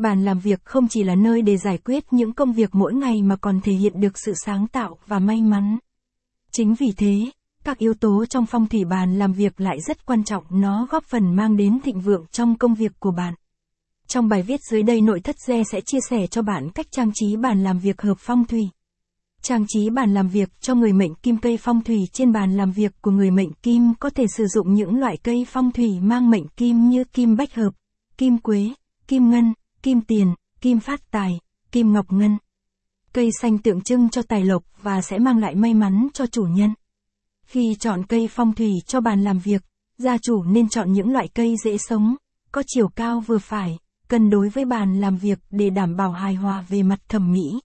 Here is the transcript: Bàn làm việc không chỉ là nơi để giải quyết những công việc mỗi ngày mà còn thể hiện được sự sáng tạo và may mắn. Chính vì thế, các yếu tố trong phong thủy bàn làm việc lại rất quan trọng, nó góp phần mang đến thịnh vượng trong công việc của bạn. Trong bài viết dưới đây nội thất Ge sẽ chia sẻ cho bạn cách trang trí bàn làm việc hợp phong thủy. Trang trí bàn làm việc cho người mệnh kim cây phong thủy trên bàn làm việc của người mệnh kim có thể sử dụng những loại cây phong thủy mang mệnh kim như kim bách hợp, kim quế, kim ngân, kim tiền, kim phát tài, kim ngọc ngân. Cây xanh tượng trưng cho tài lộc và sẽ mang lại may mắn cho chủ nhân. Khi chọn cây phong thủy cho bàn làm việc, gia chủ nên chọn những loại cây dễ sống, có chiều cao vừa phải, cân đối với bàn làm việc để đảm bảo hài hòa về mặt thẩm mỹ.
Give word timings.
Bàn 0.00 0.24
làm 0.24 0.38
việc 0.38 0.64
không 0.64 0.88
chỉ 0.88 1.02
là 1.02 1.14
nơi 1.14 1.42
để 1.42 1.56
giải 1.56 1.78
quyết 1.78 2.04
những 2.12 2.32
công 2.32 2.52
việc 2.52 2.74
mỗi 2.74 2.94
ngày 2.94 3.22
mà 3.22 3.36
còn 3.36 3.60
thể 3.60 3.72
hiện 3.72 4.00
được 4.00 4.18
sự 4.18 4.32
sáng 4.46 4.66
tạo 4.66 4.98
và 5.06 5.18
may 5.18 5.42
mắn. 5.42 5.78
Chính 6.52 6.74
vì 6.74 6.92
thế, 6.96 7.30
các 7.64 7.78
yếu 7.78 7.94
tố 7.94 8.24
trong 8.26 8.46
phong 8.46 8.68
thủy 8.68 8.84
bàn 8.84 9.18
làm 9.18 9.32
việc 9.32 9.60
lại 9.60 9.80
rất 9.80 10.06
quan 10.06 10.24
trọng, 10.24 10.44
nó 10.50 10.86
góp 10.90 11.04
phần 11.04 11.36
mang 11.36 11.56
đến 11.56 11.80
thịnh 11.84 12.00
vượng 12.00 12.26
trong 12.32 12.58
công 12.58 12.74
việc 12.74 12.92
của 12.98 13.10
bạn. 13.10 13.34
Trong 14.06 14.28
bài 14.28 14.42
viết 14.42 14.60
dưới 14.70 14.82
đây 14.82 15.00
nội 15.00 15.20
thất 15.20 15.36
Ge 15.46 15.62
sẽ 15.72 15.80
chia 15.80 15.98
sẻ 16.10 16.26
cho 16.26 16.42
bạn 16.42 16.70
cách 16.70 16.86
trang 16.90 17.10
trí 17.14 17.36
bàn 17.36 17.62
làm 17.62 17.78
việc 17.78 18.02
hợp 18.02 18.16
phong 18.18 18.44
thủy. 18.44 18.68
Trang 19.42 19.64
trí 19.68 19.90
bàn 19.90 20.14
làm 20.14 20.28
việc 20.28 20.60
cho 20.60 20.74
người 20.74 20.92
mệnh 20.92 21.14
kim 21.14 21.36
cây 21.36 21.56
phong 21.56 21.82
thủy 21.82 21.98
trên 22.12 22.32
bàn 22.32 22.56
làm 22.56 22.72
việc 22.72 22.92
của 23.02 23.10
người 23.10 23.30
mệnh 23.30 23.52
kim 23.52 23.94
có 24.00 24.10
thể 24.10 24.24
sử 24.36 24.46
dụng 24.46 24.74
những 24.74 24.98
loại 24.98 25.16
cây 25.16 25.46
phong 25.48 25.72
thủy 25.72 26.00
mang 26.00 26.30
mệnh 26.30 26.48
kim 26.48 26.88
như 26.88 27.04
kim 27.04 27.36
bách 27.36 27.54
hợp, 27.54 27.70
kim 28.18 28.38
quế, 28.38 28.70
kim 29.06 29.30
ngân, 29.30 29.52
kim 29.82 30.00
tiền, 30.00 30.34
kim 30.60 30.80
phát 30.80 31.10
tài, 31.10 31.40
kim 31.72 31.92
ngọc 31.92 32.12
ngân. 32.12 32.38
Cây 33.12 33.30
xanh 33.40 33.58
tượng 33.58 33.80
trưng 33.80 34.08
cho 34.08 34.22
tài 34.22 34.44
lộc 34.44 34.62
và 34.82 35.02
sẽ 35.02 35.18
mang 35.18 35.38
lại 35.38 35.54
may 35.54 35.74
mắn 35.74 36.08
cho 36.14 36.26
chủ 36.26 36.42
nhân. 36.42 36.74
Khi 37.46 37.76
chọn 37.80 38.06
cây 38.06 38.28
phong 38.30 38.54
thủy 38.54 38.72
cho 38.86 39.00
bàn 39.00 39.24
làm 39.24 39.38
việc, 39.38 39.62
gia 39.98 40.18
chủ 40.18 40.42
nên 40.42 40.68
chọn 40.68 40.92
những 40.92 41.12
loại 41.12 41.28
cây 41.28 41.54
dễ 41.64 41.78
sống, 41.78 42.16
có 42.52 42.62
chiều 42.66 42.88
cao 42.88 43.20
vừa 43.20 43.38
phải, 43.38 43.78
cân 44.08 44.30
đối 44.30 44.48
với 44.48 44.64
bàn 44.64 45.00
làm 45.00 45.16
việc 45.16 45.38
để 45.50 45.70
đảm 45.70 45.96
bảo 45.96 46.12
hài 46.12 46.34
hòa 46.34 46.64
về 46.68 46.82
mặt 46.82 47.00
thẩm 47.08 47.32
mỹ. 47.32 47.60